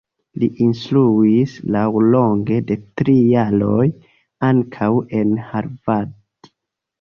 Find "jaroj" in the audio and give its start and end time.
3.35-3.85